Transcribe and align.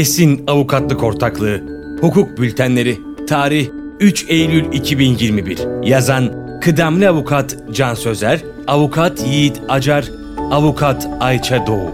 Esin 0.00 0.44
Avukatlık 0.46 1.02
Ortaklığı 1.02 1.62
Hukuk 2.00 2.38
Bültenleri 2.38 2.98
Tarih 3.28 3.68
3 4.00 4.24
Eylül 4.28 4.72
2021 4.72 5.58
Yazan 5.88 6.58
Kıdemli 6.60 7.08
Avukat 7.08 7.56
Can 7.72 7.94
Sözer 7.94 8.40
Avukat 8.66 9.26
Yiğit 9.26 9.60
Acar 9.68 10.10
Avukat 10.50 11.08
Ayça 11.20 11.66
Doğu. 11.66 11.90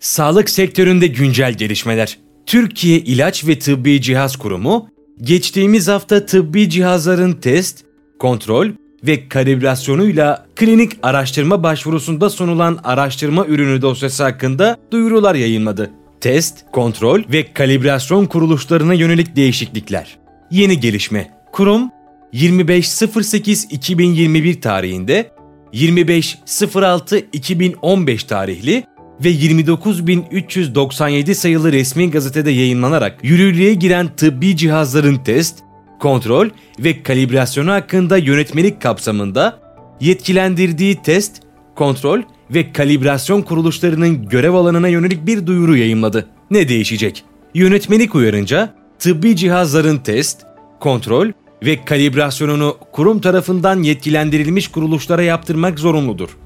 Sağlık 0.00 0.50
sektöründe 0.50 1.06
güncel 1.06 1.52
gelişmeler. 1.54 2.18
Türkiye 2.46 2.98
İlaç 2.98 3.46
ve 3.46 3.58
Tıbbi 3.58 4.00
Cihaz 4.00 4.36
Kurumu 4.36 4.88
geçtiğimiz 5.20 5.88
hafta 5.88 6.26
tıbbi 6.26 6.70
cihazların 6.70 7.32
test, 7.32 7.84
kontrol 8.18 8.68
ve 9.06 9.28
kalibrasyonuyla 9.28 10.46
klinik 10.56 10.92
araştırma 11.02 11.62
başvurusunda 11.62 12.30
sunulan 12.30 12.78
araştırma 12.84 13.46
ürünü 13.46 13.82
dosyası 13.82 14.22
hakkında 14.22 14.76
duyurular 14.92 15.34
yayınladı. 15.34 15.90
Test, 16.22 16.64
kontrol 16.72 17.22
ve 17.32 17.52
kalibrasyon 17.52 18.26
kuruluşlarına 18.26 18.94
yönelik 18.94 19.36
değişiklikler. 19.36 20.18
Yeni 20.50 20.80
gelişme. 20.80 21.30
Kurum 21.52 21.90
25.08.2021 22.32 24.60
tarihinde 24.60 25.30
25.06.2015 25.72 28.26
tarihli 28.26 28.84
ve 29.24 29.32
29.397 29.32 31.34
sayılı 31.34 31.72
resmi 31.72 32.10
gazetede 32.10 32.50
yayınlanarak 32.50 33.24
yürürlüğe 33.24 33.74
giren 33.74 34.16
tıbbi 34.16 34.56
cihazların 34.56 35.16
test, 35.16 35.58
kontrol 36.00 36.48
ve 36.78 37.02
kalibrasyonu 37.02 37.72
hakkında 37.72 38.16
yönetmelik 38.16 38.82
kapsamında 38.82 39.58
yetkilendirdiği 40.00 41.02
test, 41.02 41.42
kontrol 41.74 42.22
ve 42.54 42.72
kalibrasyon 42.72 43.42
kuruluşlarının 43.42 44.28
görev 44.28 44.54
alanına 44.54 44.88
yönelik 44.88 45.26
bir 45.26 45.46
duyuru 45.46 45.76
yayımladı. 45.76 46.26
Ne 46.50 46.68
değişecek? 46.68 47.24
Yönetmelik 47.54 48.14
uyarınca 48.14 48.74
tıbbi 48.98 49.36
cihazların 49.36 49.98
test, 49.98 50.42
kontrol 50.80 51.28
ve 51.64 51.84
kalibrasyonunu 51.84 52.76
kurum 52.92 53.20
tarafından 53.20 53.82
yetkilendirilmiş 53.82 54.68
kuruluşlara 54.68 55.22
yaptırmak 55.22 55.78
zorunludur. 55.78 56.36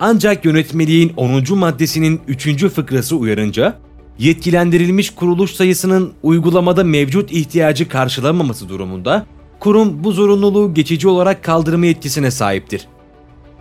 Ancak 0.00 0.44
yönetmeliğin 0.44 1.12
10. 1.16 1.58
maddesinin 1.58 2.20
3. 2.28 2.66
fıkrası 2.68 3.16
uyarınca 3.16 3.78
yetkilendirilmiş 4.18 5.10
kuruluş 5.10 5.50
sayısının 5.50 6.12
uygulamada 6.22 6.84
mevcut 6.84 7.32
ihtiyacı 7.32 7.88
karşılamaması 7.88 8.68
durumunda 8.68 9.26
kurum 9.60 10.04
bu 10.04 10.12
zorunluluğu 10.12 10.74
geçici 10.74 11.08
olarak 11.08 11.44
kaldırma 11.44 11.86
yetkisine 11.86 12.30
sahiptir. 12.30 12.86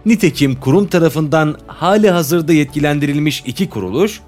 Nitekim 0.06 0.56
kurum 0.56 0.88
tarafından 0.88 1.56
hali 1.68 2.09
hazırda 2.09 2.54
yetkilendirilmiş 2.54 3.44
iki 3.46 3.70
kuruluş, 3.70 4.22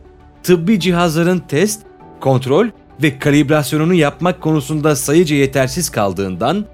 tıbbi 0.43 0.79
cihazların 0.79 1.39
test, 1.39 1.81
kontrol 2.19 2.67
ve 3.03 3.19
kalibrasyonunu 3.19 3.93
yapmak 3.93 4.41
konusunda 4.41 4.95
sayıca 4.95 5.35
yetersiz 5.35 5.89
kaldığından, 5.89 6.65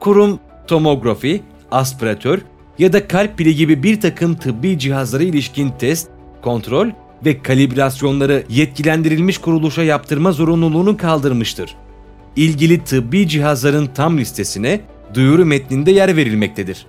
kurum 0.00 0.38
tomografi, 0.66 1.42
aspiratör 1.70 2.38
ya 2.78 2.92
da 2.92 3.08
kalp 3.08 3.38
pili 3.38 3.54
gibi 3.54 3.82
bir 3.82 4.00
takım 4.00 4.34
tıbbi 4.34 4.78
cihazlara 4.78 5.22
ilişkin 5.22 5.70
test, 5.78 6.08
kontrol 6.42 6.88
ve 7.24 7.42
kalibrasyonları 7.42 8.44
yetkilendirilmiş 8.48 9.38
kuruluşa 9.38 9.82
yaptırma 9.82 10.32
zorunluluğunu 10.32 10.96
kaldırmıştır. 10.96 11.74
İlgili 12.36 12.84
tıbbi 12.84 13.28
cihazların 13.28 13.86
tam 13.94 14.18
listesine 14.18 14.80
duyuru 15.14 15.44
metninde 15.44 15.90
yer 15.90 16.16
verilmektedir. 16.16 16.86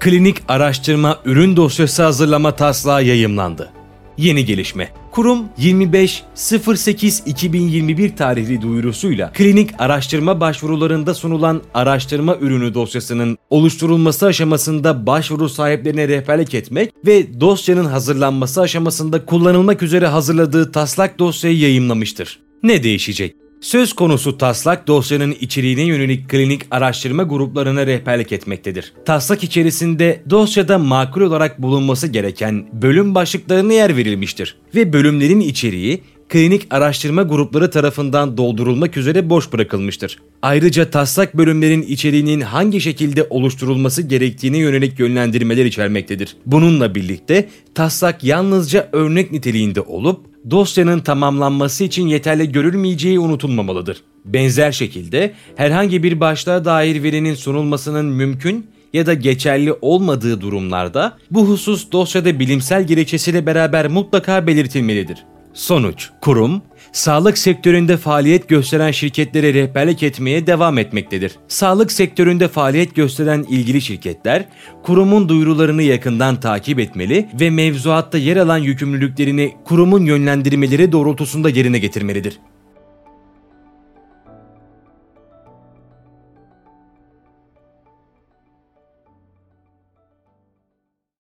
Klinik 0.00 0.36
araştırma 0.48 1.18
ürün 1.24 1.56
dosyası 1.56 2.02
hazırlama 2.02 2.56
taslağı 2.56 3.04
yayımlandı. 3.04 3.70
Yeni 4.18 4.44
gelişme. 4.44 4.88
Kurum 5.10 5.44
25.08.2021 5.58 8.16
tarihli 8.16 8.62
duyurusuyla 8.62 9.32
klinik 9.32 9.70
araştırma 9.78 10.40
başvurularında 10.40 11.14
sunulan 11.14 11.62
araştırma 11.74 12.36
ürünü 12.36 12.74
dosyasının 12.74 13.38
oluşturulması 13.50 14.26
aşamasında 14.26 15.06
başvuru 15.06 15.48
sahiplerine 15.48 16.08
rehberlik 16.08 16.54
etmek 16.54 16.92
ve 17.06 17.40
dosyanın 17.40 17.84
hazırlanması 17.84 18.60
aşamasında 18.60 19.24
kullanılmak 19.24 19.82
üzere 19.82 20.06
hazırladığı 20.06 20.72
taslak 20.72 21.18
dosyayı 21.18 21.58
yayımlamıştır. 21.58 22.40
Ne 22.62 22.82
değişecek? 22.82 23.39
Söz 23.60 23.92
konusu 23.92 24.38
taslak 24.38 24.86
dosyanın 24.86 25.36
içeriğine 25.40 25.82
yönelik 25.82 26.28
klinik 26.28 26.62
araştırma 26.70 27.22
gruplarına 27.22 27.86
rehberlik 27.86 28.32
etmektedir. 28.32 28.92
Taslak 29.04 29.44
içerisinde 29.44 30.22
dosyada 30.30 30.78
makul 30.78 31.20
olarak 31.20 31.62
bulunması 31.62 32.06
gereken 32.06 32.66
bölüm 32.72 33.14
başlıklarına 33.14 33.72
yer 33.72 33.96
verilmiştir 33.96 34.56
ve 34.74 34.92
bölümlerin 34.92 35.40
içeriği 35.40 36.02
klinik 36.28 36.66
araştırma 36.70 37.22
grupları 37.22 37.70
tarafından 37.70 38.36
doldurulmak 38.36 38.96
üzere 38.96 39.30
boş 39.30 39.52
bırakılmıştır. 39.52 40.18
Ayrıca 40.42 40.90
taslak 40.90 41.36
bölümlerin 41.36 41.82
içeriğinin 41.82 42.40
hangi 42.40 42.80
şekilde 42.80 43.26
oluşturulması 43.30 44.02
gerektiğine 44.02 44.58
yönelik 44.58 44.98
yönlendirmeler 44.98 45.64
içermektedir. 45.64 46.36
Bununla 46.46 46.94
birlikte 46.94 47.48
taslak 47.74 48.24
yalnızca 48.24 48.88
örnek 48.92 49.32
niteliğinde 49.32 49.80
olup 49.80 50.29
dosyanın 50.50 51.00
tamamlanması 51.00 51.84
için 51.84 52.06
yeterli 52.06 52.52
görülmeyeceği 52.52 53.18
unutulmamalıdır. 53.18 54.02
Benzer 54.24 54.72
şekilde 54.72 55.32
herhangi 55.56 56.02
bir 56.02 56.20
başlığa 56.20 56.64
dair 56.64 57.02
verinin 57.02 57.34
sunulmasının 57.34 58.06
mümkün 58.06 58.66
ya 58.92 59.06
da 59.06 59.14
geçerli 59.14 59.72
olmadığı 59.72 60.40
durumlarda 60.40 61.18
bu 61.30 61.48
husus 61.48 61.92
dosyada 61.92 62.38
bilimsel 62.38 62.86
gerekçesiyle 62.86 63.46
beraber 63.46 63.88
mutlaka 63.88 64.46
belirtilmelidir. 64.46 65.24
Sonuç, 65.54 66.08
kurum, 66.20 66.62
sağlık 66.92 67.38
sektöründe 67.38 67.96
faaliyet 67.96 68.48
gösteren 68.48 68.90
şirketlere 68.90 69.54
rehberlik 69.54 70.02
etmeye 70.02 70.46
devam 70.46 70.78
etmektedir. 70.78 71.32
Sağlık 71.48 71.92
sektöründe 71.92 72.48
faaliyet 72.48 72.94
gösteren 72.94 73.42
ilgili 73.42 73.80
şirketler, 73.80 74.44
kurumun 74.82 75.28
duyurularını 75.28 75.82
yakından 75.82 76.40
takip 76.40 76.78
etmeli 76.78 77.28
ve 77.40 77.50
mevzuatta 77.50 78.18
yer 78.18 78.36
alan 78.36 78.58
yükümlülüklerini 78.58 79.54
kurumun 79.64 80.04
yönlendirmeleri 80.04 80.92
doğrultusunda 80.92 81.48
yerine 81.48 81.78
getirmelidir. 81.78 82.38